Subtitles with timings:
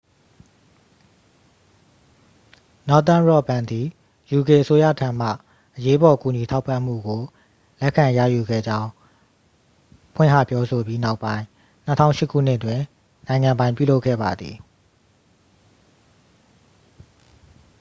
[2.89, 3.87] northern rock ဘဏ်သည်
[4.37, 5.29] uk အစိုးရထံမှ
[5.77, 7.21] အရေးပေါ် ကူညီထောက်ပံ့မှုကို
[7.79, 8.89] လက်ခံရယူခဲ့ကြောင့်
[10.15, 11.43] ဖွင့်ဟပြောဆိုပြီးနောက်ပိုင်း
[11.87, 12.79] 2008 ခုနှစ်တွင်
[13.27, 14.55] နိုင်ငံပိုင်ပြုလုပ်ခဲ့ပါသည်